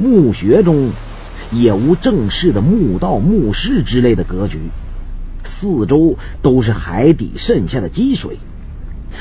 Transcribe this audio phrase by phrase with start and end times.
[0.00, 0.92] 墓穴中
[1.52, 4.58] 也无正式的墓道、墓室之类的格局，
[5.44, 8.38] 四周都是海底渗下的积水，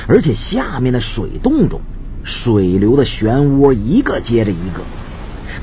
[0.07, 1.81] 而且下面的水洞中
[2.23, 4.83] 水流的漩涡一个接着一个，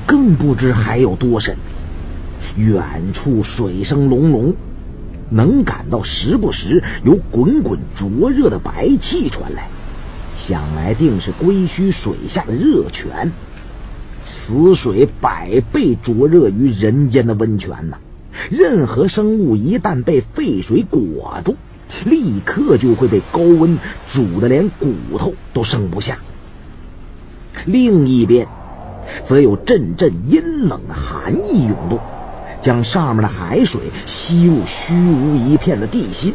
[0.05, 1.55] 更不知还有多深。
[2.55, 4.53] 远处水声隆隆，
[5.31, 9.67] 能感到时不时有滚滚灼热的白气传来，
[10.35, 13.31] 想来定是归墟水下的热泉。
[14.45, 17.97] 此水百倍灼热于人间的温泉呐！
[18.49, 21.55] 任何生物一旦被沸水裹住，
[22.05, 23.77] 立刻就会被高温
[24.13, 26.19] 煮得连骨头都剩不下。
[27.65, 28.47] 另一边，
[29.27, 31.99] 则有阵阵阴冷的寒意涌动。
[32.59, 36.33] 将上面的海水吸入虚无一片的地心。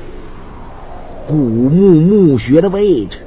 [1.27, 3.19] 古墓墓穴的位置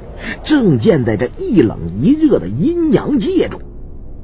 [0.44, 3.60] 正建在这一冷一热的阴阳界中，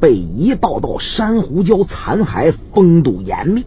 [0.03, 3.63] 被一道道珊瑚礁残骸封堵严密，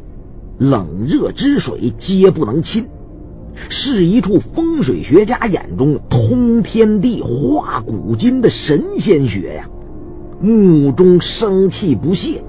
[0.57, 2.87] 冷热之水皆不能侵，
[3.69, 9.69] 是一处风水学家眼中通天地化古今的神仙穴呀！
[10.41, 12.43] 墓中生气不懈，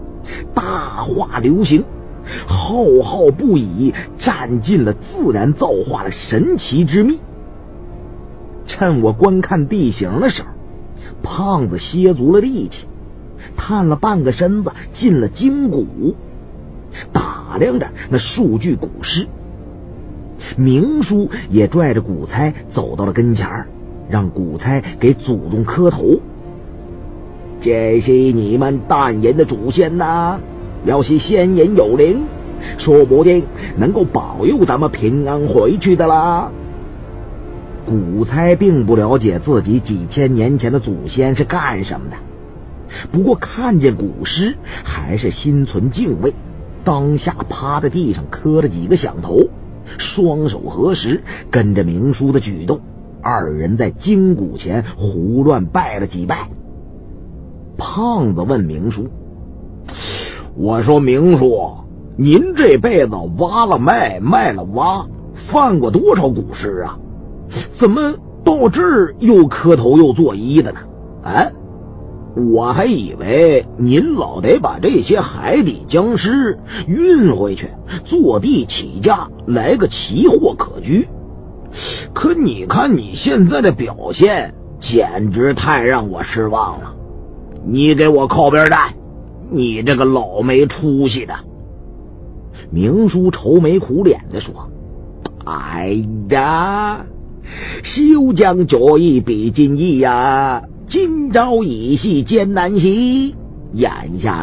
[0.52, 1.84] 大化流行。
[2.44, 7.20] 浩浩不已，占尽了自然造化的神奇之秘。
[8.66, 10.48] 趁我观看地形的时候，
[11.22, 12.88] 胖子歇足了力气，
[13.66, 16.14] 探了半个身子进了金谷，
[17.12, 19.26] 打量着那数具古尸。
[20.56, 23.66] 明叔也拽着古猜走到了跟前儿，
[24.08, 26.20] 让古猜给祖宗磕头。
[27.60, 30.38] 这是你们淡人的祖先呐！
[30.84, 32.22] 要是仙人有灵，
[32.78, 33.42] 说不定
[33.76, 36.48] 能够保佑咱们平安回去的啦。
[37.84, 42.16] 古猜并不了解自己几千年前的祖先是干什么的，
[43.12, 46.34] 不过看见古尸还是心存敬畏，
[46.84, 49.48] 当下趴在地上磕了几个响头，
[49.98, 52.80] 双手合十，跟着明叔的举动，
[53.22, 56.48] 二人在金骨前胡乱拜了几拜。
[57.76, 59.08] 胖子问明叔。
[60.56, 61.76] 我说明叔，
[62.16, 65.06] 您这辈子挖了卖，卖了挖，
[65.48, 66.98] 犯过多少古尸啊？
[67.78, 70.78] 怎么到这儿又磕头又作揖的呢？
[71.24, 71.52] 哎，
[72.36, 77.70] 我还以为您老得把这些海底僵尸运回去，
[78.04, 81.08] 坐地起价，来个奇货可居。
[82.12, 86.94] 可你看你现在的表现，简直太让我失望了。
[87.64, 88.94] 你给我靠边站！
[89.50, 91.34] 你这个老没出息的！
[92.70, 94.70] 明叔愁眉苦脸的说
[95.44, 97.06] ：“哎呀，
[97.82, 103.34] 休将昨日比今日呀，今朝已系艰难兮，
[103.72, 104.34] 眼下。”